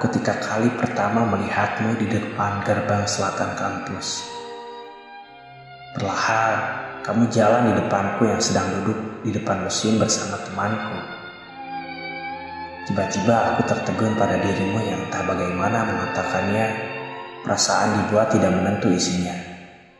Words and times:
ketika 0.00 0.32
kali 0.40 0.72
pertama 0.80 1.28
melihatmu 1.28 1.92
di 2.00 2.08
depan 2.08 2.64
gerbang 2.64 3.04
selatan 3.04 3.52
kampus. 3.52 4.24
Perlahan, 5.92 6.56
kamu 7.04 7.28
jalan 7.28 7.68
di 7.68 7.84
depanku 7.84 8.24
yang 8.24 8.40
sedang 8.40 8.64
duduk 8.80 8.96
di 9.20 9.30
depan 9.36 9.60
mesin 9.60 10.00
bersama 10.00 10.40
temanku. 10.40 10.98
Tiba-tiba 12.88 13.52
aku 13.52 13.68
tertegun 13.68 14.16
pada 14.16 14.40
dirimu 14.40 14.80
yang 14.80 15.04
entah 15.04 15.20
bagaimana 15.28 15.84
mengatakannya, 15.84 16.66
perasaan 17.44 18.00
dibuat 18.00 18.32
tidak 18.32 18.56
menentu 18.56 18.88
isinya. 18.88 19.36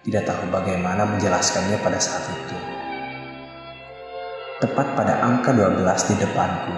Tidak 0.01 0.25
tahu 0.25 0.49
bagaimana 0.49 1.05
menjelaskannya 1.05 1.77
pada 1.85 2.01
saat 2.01 2.25
itu. 2.33 2.57
Tepat 4.65 4.97
pada 4.97 5.21
angka 5.29 5.53
12 5.53 6.09
di 6.09 6.15
depanku, 6.25 6.73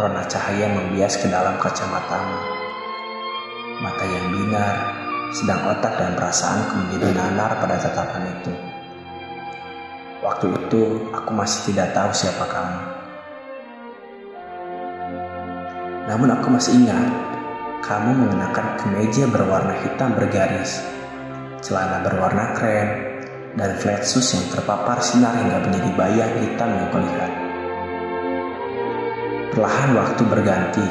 rona 0.00 0.24
cahaya 0.24 0.72
membias 0.72 1.20
ke 1.20 1.28
dalam 1.28 1.60
kacamatamu. 1.60 2.61
Mata 3.80 4.04
yang 4.04 4.26
binar, 4.28 4.76
sedang 5.32 5.72
otak 5.72 5.96
dan 5.96 6.12
perasaanku 6.12 6.74
menjadi 6.76 7.16
nanar 7.16 7.56
pada 7.56 7.80
tatapan 7.80 8.28
itu. 8.28 8.52
Waktu 10.20 10.46
itu 10.52 10.82
aku 11.16 11.30
masih 11.32 11.72
tidak 11.72 11.96
tahu 11.96 12.12
siapa 12.12 12.44
kamu. 12.44 12.80
Namun 16.12 16.28
aku 16.36 16.46
masih 16.52 16.76
ingat, 16.76 17.08
kamu 17.80 18.10
mengenakan 18.12 18.76
kemeja 18.76 19.24
berwarna 19.32 19.74
hitam 19.80 20.12
bergaris, 20.12 20.84
celana 21.64 22.04
berwarna 22.04 22.52
krem, 22.52 22.88
dan 23.56 23.76
flat 23.80 24.04
shoes 24.04 24.36
yang 24.36 24.44
terpapar 24.52 25.00
sinar 25.00 25.32
hingga 25.36 25.64
menjadi 25.64 25.90
bayang 25.96 26.32
hitam 26.44 26.70
yang 26.72 26.88
kulihat. 26.92 27.32
Perlahan 29.52 29.90
waktu 29.92 30.22
berganti. 30.28 30.86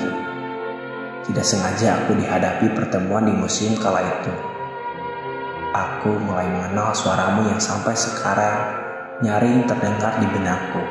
Tidak 1.21 1.45
sengaja 1.45 2.01
aku 2.01 2.17
dihadapi 2.17 2.73
pertemuan 2.73 3.29
di 3.29 3.33
museum 3.37 3.77
kala 3.77 4.01
itu. 4.01 4.33
Aku 5.69 6.17
mulai 6.17 6.49
mengenal 6.49 6.97
suaramu 6.97 7.45
yang 7.45 7.61
sampai 7.61 7.93
sekarang 7.93 8.57
nyaring 9.21 9.61
terdengar 9.69 10.17
di 10.17 10.25
benakku. 10.33 10.81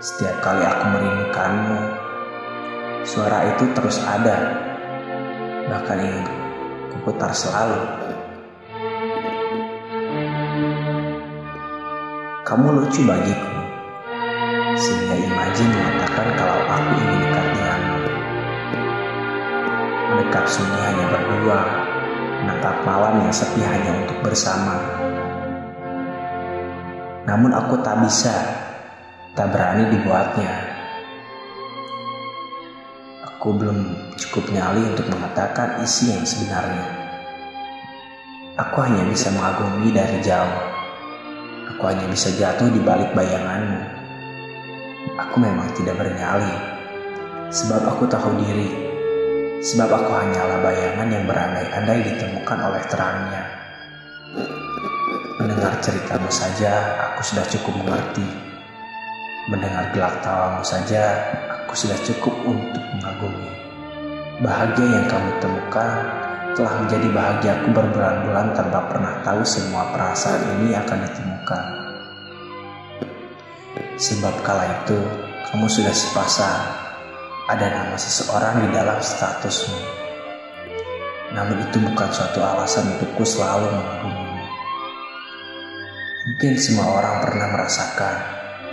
Setiap 0.00 0.40
kali 0.40 0.64
aku 0.64 0.84
merindukanmu, 0.88 1.78
suara 3.04 3.44
itu 3.52 3.68
terus 3.76 4.00
ada, 4.08 4.36
bahkan 5.68 6.00
ingin 6.00 6.24
kuputar 6.96 7.36
selalu. 7.36 7.80
Kamu 12.40 12.66
lucu 12.72 13.04
bagiku 13.04 13.56
sehingga 14.80 15.16
Imajin 15.28 15.68
mengatakan 15.72 16.28
kalau 16.40 16.58
aku 16.72 16.92
ingin. 17.04 17.35
Mendekat 20.26 20.58
sunyi 20.58 20.80
hanya 20.82 21.06
berdua, 21.06 21.58
menatap 22.42 22.82
malam 22.82 23.22
yang 23.22 23.30
sepi 23.30 23.62
hanya 23.62 23.94
untuk 23.94 24.26
bersama. 24.26 24.74
Namun 27.30 27.54
aku 27.54 27.78
tak 27.86 28.02
bisa, 28.02 28.34
tak 29.38 29.54
berani 29.54 29.86
dibuatnya. 29.86 30.50
Aku 33.22 33.54
belum 33.54 33.78
cukup 34.18 34.50
nyali 34.50 34.98
untuk 34.98 35.06
mengatakan 35.14 35.78
isi 35.86 36.10
yang 36.10 36.26
sebenarnya. 36.26 36.90
Aku 38.58 38.82
hanya 38.82 39.06
bisa 39.06 39.30
mengagumi 39.30 39.94
dari 39.94 40.26
jauh. 40.26 40.58
Aku 41.70 41.86
hanya 41.86 42.10
bisa 42.10 42.34
jatuh 42.34 42.66
di 42.66 42.82
balik 42.82 43.14
bayanganmu. 43.14 43.78
Aku 45.22 45.38
memang 45.38 45.70
tidak 45.78 45.94
bernyali, 46.02 46.50
sebab 47.54 47.86
aku 47.94 48.10
tahu 48.10 48.42
diri, 48.42 48.85
sebab 49.66 49.90
aku 49.90 50.10
hanyalah 50.14 50.62
bayangan 50.62 51.08
yang 51.10 51.24
berandai-andai 51.26 51.98
ditemukan 52.06 52.58
oleh 52.70 52.82
terangnya. 52.86 53.42
Mendengar 55.42 55.74
ceritamu 55.82 56.30
saja, 56.30 56.94
aku 57.10 57.20
sudah 57.26 57.42
cukup 57.50 57.74
mengerti. 57.82 58.26
Mendengar 59.50 59.90
gelak 59.90 60.22
tawamu 60.22 60.62
saja, 60.62 61.18
aku 61.50 61.74
sudah 61.74 61.98
cukup 62.06 62.34
untuk 62.46 62.82
mengagumi. 62.94 63.50
Bahagia 64.38 64.86
yang 64.86 65.06
kamu 65.10 65.30
temukan 65.42 65.90
telah 66.54 66.74
menjadi 66.86 67.08
bahagiaku 67.10 67.68
berbulan-bulan 67.74 68.54
tanpa 68.54 68.86
pernah 68.86 69.18
tahu 69.26 69.42
semua 69.42 69.90
perasaan 69.90 70.62
ini 70.62 70.78
akan 70.78 70.98
ditemukan. 71.10 71.64
Sebab 73.98 74.34
kala 74.46 74.64
itu 74.84 74.98
kamu 75.50 75.66
sudah 75.66 75.94
sepasang, 75.94 76.85
ada 77.46 77.66
nama 77.70 77.94
seseorang 77.94 78.66
di 78.66 78.68
dalam 78.74 78.98
statusmu. 78.98 79.78
Namun 81.30 81.62
itu 81.62 81.78
bukan 81.78 82.10
suatu 82.10 82.42
alasan 82.42 82.98
untukku 82.98 83.22
selalu 83.22 83.70
mengagumimu. 83.70 84.44
Mungkin 86.26 86.52
semua 86.58 86.90
orang 86.98 87.22
pernah 87.22 87.46
merasakan 87.54 88.16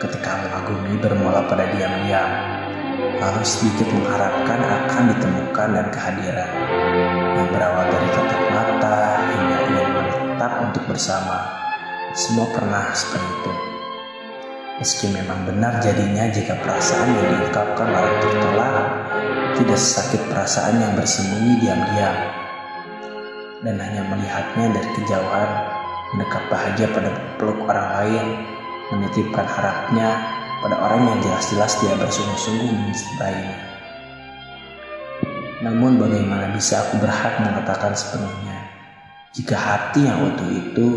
ketika 0.02 0.42
mengagumi 0.42 0.98
bermula 0.98 1.46
pada 1.46 1.70
diam-diam, 1.70 2.30
lalu 3.22 3.46
sedikit 3.46 3.94
mengharapkan 3.94 4.58
akan 4.66 5.04
ditemukan 5.14 5.68
dan 5.70 5.88
kehadiran 5.94 6.52
yang 7.38 7.48
berawal 7.54 7.86
dari 7.86 8.10
tatap 8.10 8.42
mata 8.50 8.98
hingga 9.22 9.58
ingin 9.70 9.90
menetap 9.94 10.52
untuk 10.66 10.84
bersama. 10.90 11.46
Semua 12.18 12.50
pernah 12.50 12.90
seperti 12.98 13.22
itu. 13.22 13.73
Meski 14.82 15.06
memang 15.14 15.46
benar 15.46 15.78
jadinya 15.86 16.26
jika 16.34 16.58
perasaan 16.58 17.14
yang 17.14 17.28
diungkapkan 17.30 17.88
lalu 17.94 18.14
tertolak, 18.26 18.86
tidak 19.54 19.78
sesakit 19.78 20.22
perasaan 20.34 20.82
yang 20.82 20.94
bersembunyi 20.98 21.62
diam-diam. 21.62 22.18
Dan 23.62 23.78
hanya 23.78 24.02
melihatnya 24.10 24.74
dari 24.74 24.90
kejauhan, 24.98 25.50
mendekat 26.18 26.44
bahagia 26.50 26.88
pada 26.90 27.10
peluk 27.38 27.62
orang 27.70 27.90
lain, 28.02 28.26
menitipkan 28.92 29.46
harapnya 29.46 30.10
pada 30.66 30.76
orang 30.82 31.06
yang 31.06 31.20
jelas-jelas 31.22 31.78
dia 31.78 31.94
bersungguh-sungguh 31.94 32.74
mencintainya. 32.74 33.58
Namun 35.64 36.02
bagaimana 36.02 36.52
bisa 36.52 36.82
aku 36.82 37.00
berhak 37.00 37.40
mengatakan 37.40 37.96
sepenuhnya 37.96 38.68
jika 39.34 39.58
hati 39.58 40.06
yang 40.06 40.30
utuh 40.30 40.50
itu 40.52 40.88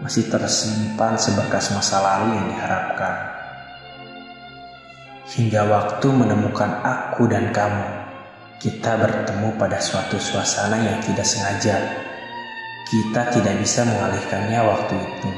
masih 0.00 0.32
tersimpan 0.32 1.20
seberkas 1.20 1.72
masa 1.76 2.00
lalu 2.00 2.40
yang 2.40 2.46
diharapkan. 2.48 3.14
Hingga 5.30 5.62
waktu 5.68 6.08
menemukan 6.10 6.80
aku 6.82 7.28
dan 7.30 7.52
kamu, 7.54 7.86
kita 8.58 8.98
bertemu 8.98 9.54
pada 9.60 9.78
suatu 9.78 10.16
suasana 10.18 10.80
yang 10.80 10.98
tidak 11.04 11.28
sengaja. 11.28 11.76
Kita 12.90 13.30
tidak 13.30 13.54
bisa 13.62 13.86
mengalihkannya 13.86 14.60
waktu 14.66 14.94
itu. 14.98 15.30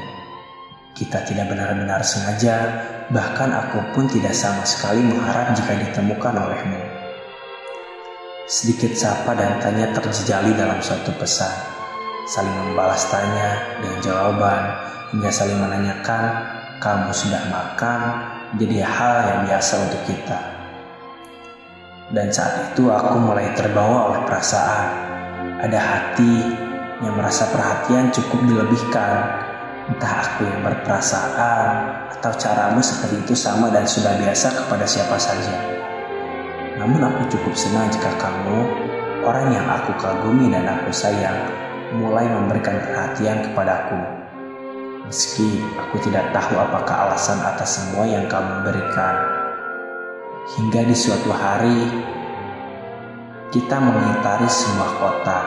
Kita 0.97 1.21
tidak 1.21 1.53
benar-benar 1.53 2.01
sengaja, 2.01 2.55
bahkan 3.13 3.53
aku 3.53 3.83
pun 3.93 4.09
tidak 4.09 4.33
sama 4.33 4.65
sekali 4.65 5.05
mengharap 5.05 5.53
jika 5.53 5.77
ditemukan 5.77 6.33
olehmu. 6.33 6.81
Sedikit 8.49 8.97
sapa 8.97 9.37
dan 9.37 9.61
tanya 9.61 9.93
terjejali 9.93 10.57
dalam 10.57 10.81
suatu 10.81 11.13
pesan 11.15 11.82
saling 12.23 12.55
membalas 12.55 13.03
tanya 13.11 13.79
dengan 13.83 13.99
jawaban, 13.99 14.61
hingga 15.11 15.29
saling 15.29 15.59
menanyakan 15.59 16.23
kamu 16.79 17.11
sudah 17.11 17.43
makan 17.51 17.99
menjadi 18.55 18.83
hal 18.83 19.15
yang 19.27 19.39
biasa 19.47 19.73
untuk 19.87 20.01
kita. 20.07 20.39
Dan 22.13 22.29
saat 22.29 22.75
itu 22.75 22.91
aku 22.91 23.15
mulai 23.17 23.49
terbawa 23.57 24.13
oleh 24.13 24.21
perasaan. 24.27 24.87
Ada 25.63 25.79
hati 25.79 26.35
yang 27.01 27.15
merasa 27.15 27.47
perhatian 27.49 28.11
cukup 28.11 28.43
dilebihkan. 28.45 29.41
Entah 29.83 30.13
aku 30.23 30.47
yang 30.47 30.63
berperasaan 30.63 31.67
atau 32.19 32.31
caramu 32.39 32.79
seperti 32.79 33.19
itu 33.19 33.35
sama 33.35 33.67
dan 33.67 33.83
sudah 33.83 34.15
biasa 34.15 34.63
kepada 34.63 34.87
siapa 34.87 35.19
saja. 35.19 35.59
Namun 36.79 37.03
aku 37.03 37.27
cukup 37.35 37.51
senang 37.55 37.91
jika 37.91 38.11
kamu, 38.15 38.63
orang 39.27 39.51
yang 39.51 39.67
aku 39.67 39.91
kagumi 39.99 40.47
dan 40.51 40.67
aku 40.67 40.91
sayang, 40.91 41.62
mulai 41.93 42.25
memberikan 42.25 42.81
perhatian 42.81 43.45
kepadaku. 43.45 44.23
Meski 45.05 45.61
aku 45.77 46.01
tidak 46.01 46.33
tahu 46.33 46.57
apakah 46.57 47.09
alasan 47.09 47.37
atas 47.43 47.77
semua 47.77 48.07
yang 48.09 48.25
kamu 48.25 48.65
berikan. 48.65 49.15
Hingga 50.57 50.89
di 50.89 50.95
suatu 50.97 51.29
hari, 51.31 51.79
kita 53.53 53.77
mengitari 53.77 54.49
sebuah 54.49 54.91
kota, 54.97 55.39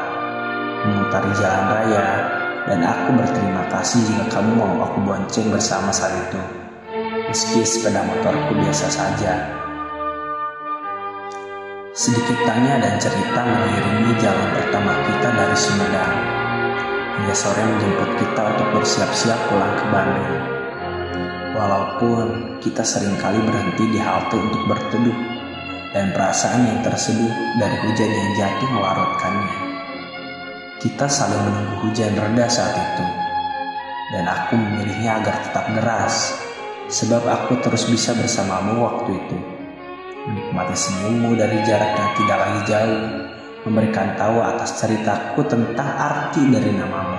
memutari 0.86 1.30
jalan 1.36 1.66
raya, 1.72 2.08
dan 2.70 2.80
aku 2.84 3.08
berterima 3.18 3.64
kasih 3.72 4.00
jika 4.06 4.38
kamu 4.38 4.56
mau 4.56 4.86
aku 4.86 4.98
bonceng 5.02 5.50
bersama 5.50 5.90
saat 5.90 6.14
itu. 6.30 6.40
Meski 7.26 7.66
sepeda 7.66 8.06
motorku 8.06 8.54
biasa 8.54 8.86
saja. 8.86 9.34
Sedikit 11.96 12.38
tanya 12.44 12.76
dan 12.76 13.00
cerita 13.00 13.40
mengiringi 13.40 14.20
jalan 14.20 14.48
pertama 14.52 14.92
kita 15.08 15.28
dari 15.32 15.56
Sumedang 15.56 16.35
hingga 17.16 17.34
sore 17.34 17.64
menjemput 17.64 18.10
kita 18.20 18.42
untuk 18.52 18.68
bersiap-siap 18.76 19.40
pulang 19.48 19.74
ke 19.80 19.84
Bandung. 19.88 20.34
Walaupun 21.56 22.26
kita 22.60 22.84
sering 22.84 23.16
kali 23.16 23.40
berhenti 23.40 23.88
di 23.88 23.96
halte 23.96 24.36
untuk 24.36 24.68
berteduh 24.68 25.18
dan 25.96 26.12
perasaan 26.12 26.68
yang 26.68 26.84
terseduh 26.84 27.32
dari 27.56 27.76
hujan 27.80 28.10
yang 28.12 28.30
jatuh 28.36 28.68
melarutkannya. 28.68 29.56
Kita 30.76 31.08
saling 31.08 31.40
menunggu 31.40 31.88
hujan 31.88 32.12
reda 32.12 32.46
saat 32.52 32.76
itu, 32.76 33.04
dan 34.12 34.28
aku 34.28 34.60
memilihnya 34.60 35.24
agar 35.24 35.40
tetap 35.40 35.72
deras, 35.72 36.36
sebab 36.92 37.24
aku 37.24 37.56
terus 37.64 37.88
bisa 37.88 38.12
bersamamu 38.12 38.84
waktu 38.84 39.16
itu. 39.16 39.38
Menikmati 40.28 40.76
senyummu 40.76 41.32
dari 41.32 41.64
jarak 41.64 41.96
yang 41.96 42.12
tidak 42.20 42.38
lagi 42.44 42.60
jauh, 42.68 43.02
memberikan 43.66 44.14
tahu 44.14 44.38
atas 44.38 44.78
ceritaku 44.78 45.42
tentang 45.50 45.90
arti 45.98 46.46
dari 46.46 46.70
namamu. 46.70 47.18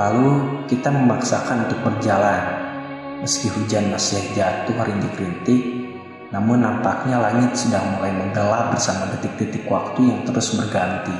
Lalu 0.00 0.28
kita 0.64 0.88
memaksakan 0.88 1.68
untuk 1.68 1.84
berjalan, 1.84 2.40
meski 3.20 3.52
hujan 3.52 3.92
masih 3.92 4.24
jatuh 4.32 4.80
rintik-rintik, 4.80 5.92
namun 6.32 6.64
nampaknya 6.64 7.20
langit 7.20 7.52
sudah 7.52 7.84
mulai 7.92 8.16
menggelap 8.16 8.72
bersama 8.72 9.12
detik-detik 9.12 9.68
waktu 9.68 10.08
yang 10.08 10.24
terus 10.24 10.56
berganti. 10.56 11.12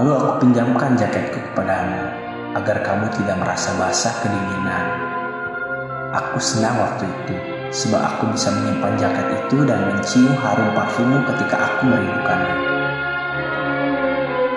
Lalu 0.00 0.10
aku 0.16 0.48
pinjamkan 0.48 0.96
jaketku 0.96 1.44
kepadamu, 1.52 2.08
agar 2.56 2.80
kamu 2.80 3.06
tidak 3.20 3.36
merasa 3.36 3.76
basah 3.76 4.14
kedinginan. 4.24 4.86
Aku 6.14 6.40
senang 6.40 6.78
waktu 6.80 7.04
itu, 7.04 7.59
sebab 7.70 8.02
aku 8.02 8.34
bisa 8.34 8.50
menyimpan 8.50 8.98
jaket 8.98 9.26
itu 9.46 9.62
dan 9.62 9.80
mencium 9.94 10.34
harum 10.42 10.74
parfummu 10.74 11.22
ketika 11.34 11.56
aku 11.70 11.86
merindukannya. 11.86 12.54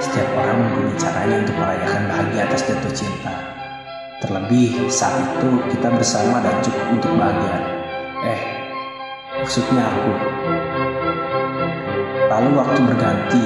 Setiap 0.01 0.29
orang 0.35 0.57
mempunyai 0.67 0.97
caranya 0.97 1.37
untuk 1.45 1.55
merayakan 1.55 2.03
bahagia 2.09 2.41
atas 2.49 2.61
jatuh 2.65 2.93
cinta. 2.93 3.33
Terlebih 4.19 4.89
saat 4.89 5.21
itu 5.37 5.49
kita 5.71 5.93
bersama 5.93 6.41
dan 6.41 6.57
cukup 6.65 6.85
untuk 6.89 7.11
bahagia. 7.15 7.57
Eh, 8.25 8.41
maksudnya 9.39 9.83
aku. 9.85 10.13
Lalu 12.33 12.49
waktu 12.57 12.79
berganti, 12.81 13.45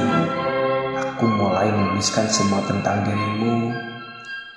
aku 0.96 1.25
mulai 1.28 1.68
menuliskan 1.75 2.25
semua 2.31 2.64
tentang 2.64 3.04
dirimu, 3.04 3.75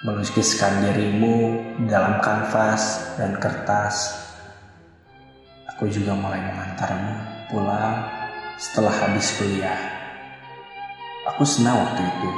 melukiskan 0.07 0.87
dirimu 0.87 1.59
dalam 1.91 2.23
kanvas 2.23 3.17
dan 3.19 3.35
kertas 3.43 4.30
Aku 5.81 5.89
juga 5.89 6.13
mulai 6.13 6.45
mengantarmu 6.45 7.49
pulang 7.49 8.05
setelah 8.61 8.93
habis 8.93 9.33
kuliah. 9.41 9.81
Aku 11.25 11.41
senang 11.41 11.81
waktu 11.81 12.05
itu. 12.05 12.31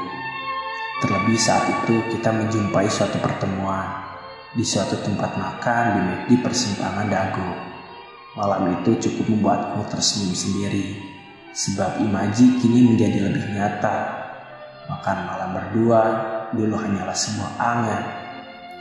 Terlebih 1.02 1.34
saat 1.42 1.66
itu 1.66 2.06
kita 2.14 2.30
menjumpai 2.30 2.86
suatu 2.86 3.18
pertemuan 3.18 3.98
di 4.54 4.62
suatu 4.62 4.94
tempat 5.02 5.34
makan 5.34 5.84
di 5.90 6.02
di 6.30 6.36
persimpangan 6.38 7.10
Dago. 7.10 7.50
Malam 8.38 8.78
itu 8.78 9.10
cukup 9.10 9.34
membuatku 9.34 9.90
tersenyum 9.90 10.38
sendiri, 10.38 11.02
sebab 11.50 11.98
imaji 11.98 12.62
kini 12.62 12.94
menjadi 12.94 13.26
lebih 13.26 13.58
nyata. 13.58 14.22
Makan 14.86 15.18
malam 15.26 15.50
berdua 15.50 16.02
dulu 16.54 16.78
hanyalah 16.78 17.18
sebuah 17.18 17.58
angan 17.58 18.21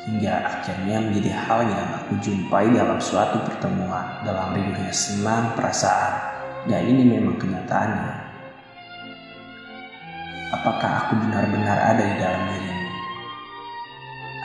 hingga 0.02 0.34
akhirnya 0.50 0.98
menjadi 0.98 1.32
hal 1.46 1.62
yang 1.62 1.88
aku 2.02 2.18
jumpai 2.26 2.74
dalam 2.74 2.98
suatu 2.98 3.38
pertemuan 3.46 4.26
dalam 4.26 4.58
riuhnya 4.58 4.90
senang 4.90 5.54
perasaan. 5.54 6.34
Dan 6.66 6.82
ini 6.86 7.18
memang 7.18 7.42
kenyataannya. 7.42 8.14
Apakah 10.62 10.92
aku 11.06 11.14
benar-benar 11.26 11.78
ada 11.96 12.04
di 12.06 12.16
dalam 12.22 12.42
dirimu? 12.54 12.90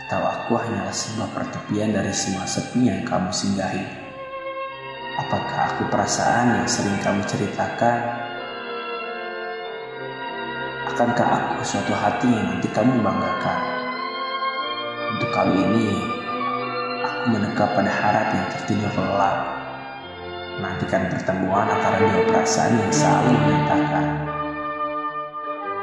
Atau 0.06 0.22
aku 0.24 0.52
hanyalah 0.56 0.94
sebuah 0.96 1.28
pertepian 1.36 1.92
dari 1.92 2.12
semua 2.16 2.48
sepi 2.48 2.88
yang 2.88 3.04
kamu 3.04 3.28
singgahi? 3.28 3.84
Apakah 5.20 5.76
aku 5.76 5.82
perasaan 5.92 6.56
yang 6.56 6.68
sering 6.68 6.96
kamu 7.04 7.20
ceritakan? 7.28 8.00
Akankah 10.88 11.28
aku 11.28 11.60
suatu 11.64 11.92
hati 11.92 12.32
yang 12.32 12.48
nanti 12.48 12.68
kamu 12.72 12.96
banggakan 13.04 13.75
untuk 15.16 15.32
kali 15.32 15.56
ini, 15.56 15.96
aku 17.00 17.32
menekap 17.32 17.72
pada 17.72 17.88
harap 17.88 18.36
yang 18.36 18.46
tertidur 18.52 18.92
lelap. 19.00 19.48
Menantikan 20.60 21.08
pertemuan 21.08 21.64
antara 21.72 22.04
dua 22.04 22.20
perasaan 22.28 22.76
yang 22.76 22.92
saling 22.92 23.32
menyatakan. 23.32 24.06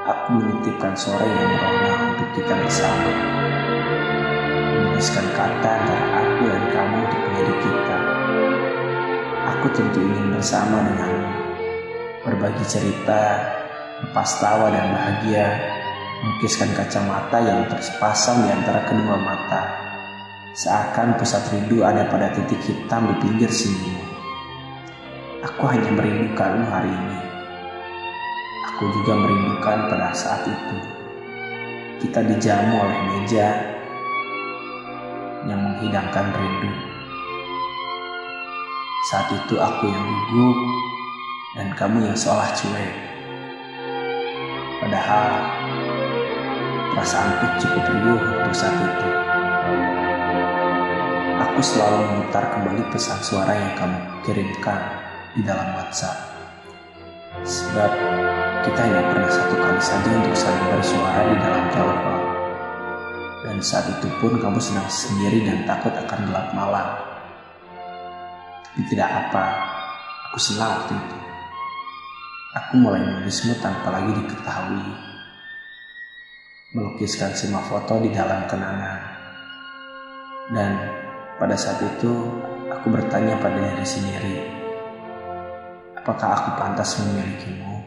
Aku 0.06 0.38
menitipkan 0.38 0.94
sore 0.94 1.26
yang 1.26 1.50
merona 1.50 2.14
untuk 2.14 2.30
kita 2.38 2.54
bersama. 2.62 3.10
Menuliskan 4.70 5.26
kata 5.34 5.70
antara 5.82 6.06
aku 6.22 6.44
dan 6.54 6.64
kamu 6.70 6.96
untuk 7.02 7.22
menjadi 7.26 7.54
kita. 7.58 7.98
Aku 9.50 9.66
tentu 9.74 10.00
ingin 10.14 10.30
bersama 10.30 10.78
denganmu. 10.86 11.30
Berbagi 12.22 12.66
cerita, 12.70 13.22
lepas 14.06 14.30
tawa 14.38 14.70
dan 14.70 14.94
bahagia 14.94 15.48
melukiskan 16.24 16.72
kacamata 16.72 17.36
yang 17.44 17.68
terpasang 17.68 18.48
di 18.48 18.50
antara 18.56 18.88
kedua 18.88 19.20
mata. 19.20 19.62
Seakan 20.56 21.20
pusat 21.20 21.44
rindu 21.52 21.84
ada 21.84 22.08
pada 22.08 22.32
titik 22.32 22.64
hitam 22.64 23.12
di 23.12 23.16
pinggir 23.20 23.52
senyum. 23.52 24.00
Aku 25.44 25.68
hanya 25.68 25.92
merindukanmu 25.92 26.64
hari 26.72 26.88
ini. 26.88 27.20
Aku 28.72 28.88
juga 28.96 29.20
merindukan 29.20 29.92
pada 29.92 30.16
saat 30.16 30.48
itu. 30.48 30.78
Kita 32.08 32.24
dijamu 32.24 32.80
oleh 32.80 33.00
meja 33.12 33.48
yang 35.44 35.60
menghidangkan 35.60 36.32
rindu. 36.32 36.72
Saat 39.12 39.28
itu 39.36 39.60
aku 39.60 39.92
yang 39.92 40.06
gugup 40.08 40.58
dan 41.60 41.68
kamu 41.76 42.08
yang 42.08 42.16
seolah 42.16 42.48
cuek. 42.56 42.94
Padahal 44.80 45.28
Perasaanku 46.94 47.58
cukup 47.58 47.84
riuh 47.90 48.22
untuk 48.22 48.54
saat 48.54 48.78
itu. 48.78 49.08
Aku 51.42 51.58
selalu 51.58 52.06
memutar 52.06 52.54
kembali 52.54 52.86
pesan 52.94 53.18
suara 53.26 53.50
yang 53.50 53.74
kamu 53.82 53.98
kirimkan 54.22 54.78
di 55.34 55.42
dalam 55.42 55.74
WhatsApp. 55.74 56.14
Sebab 57.42 57.92
kita 58.62 58.78
hanya 58.78 59.10
pernah 59.10 59.26
satu 59.26 59.58
kali 59.58 59.82
saja 59.82 60.10
untuk 60.22 60.38
saling 60.38 60.66
bersuara 60.70 61.22
di 61.34 61.38
dalam 61.42 61.66
telepon. 61.74 62.20
Dan 63.42 63.58
saat 63.66 63.90
itu 63.90 64.08
pun 64.22 64.38
kamu 64.38 64.62
senang 64.62 64.86
sendiri 64.86 65.50
dan 65.50 65.66
takut 65.66 65.98
akan 65.98 66.30
gelap 66.30 66.54
malam. 66.54 66.94
Tapi 68.70 68.86
tidak 68.94 69.10
apa, 69.10 69.46
aku 70.30 70.38
senang 70.38 70.78
waktu 70.78 70.94
itu. 70.94 71.18
Aku 72.54 72.78
mulai 72.78 73.02
menulismu 73.02 73.58
tanpa 73.66 73.98
lagi 73.98 74.14
diketahui 74.14 75.13
melukiskan 76.74 77.30
semua 77.38 77.62
foto 77.70 78.02
di 78.02 78.10
dalam 78.10 78.50
kenangan. 78.50 79.00
Dan 80.50 80.72
pada 81.38 81.54
saat 81.54 81.78
itu 81.86 82.10
aku 82.74 82.90
bertanya 82.90 83.38
pada 83.38 83.62
diri 83.62 83.86
sendiri, 83.86 84.38
apakah 85.94 86.34
aku 86.34 86.50
pantas 86.58 86.98
memilikimu? 86.98 87.78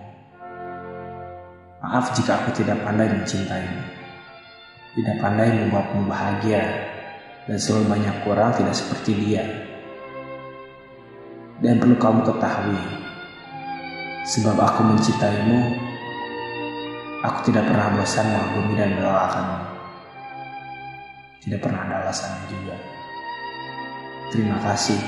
Maaf 1.82 2.14
jika 2.14 2.38
aku 2.38 2.62
tidak 2.62 2.78
pandai 2.86 3.10
mencintaimu, 3.10 3.82
tidak 4.94 5.16
pandai 5.18 5.50
membuatmu 5.50 6.06
bahagia, 6.06 6.62
dan 7.50 7.58
selalu 7.58 7.90
banyak 7.90 8.16
kurang 8.22 8.54
tidak 8.54 8.74
seperti 8.78 9.18
dia. 9.18 9.44
Dan 11.58 11.82
perlu 11.82 11.98
kamu 11.98 12.22
ketahui, 12.22 12.82
sebab 14.30 14.56
aku 14.62 14.80
mencintaimu, 14.94 15.74
Aku 17.26 17.50
tidak 17.50 17.66
pernah 17.66 17.90
bosan 17.90 18.30
mengagumi 18.30 18.78
dan 18.78 18.94
mendoakanmu. 18.94 19.58
Tidak 21.42 21.58
pernah 21.58 21.82
ada 21.82 22.06
alasannya 22.06 22.46
juga. 22.46 22.76
Terima 24.30 24.58
kasih 24.62 24.98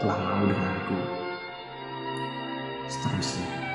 telah 0.00 0.16
mau 0.16 0.40
denganku. 0.48 0.96
Seterusnya. 2.88 3.71